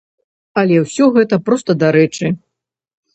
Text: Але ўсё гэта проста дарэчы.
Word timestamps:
Але 0.61 0.79
ўсё 0.85 1.05
гэта 1.17 1.39
проста 1.49 1.75
дарэчы. 1.83 2.31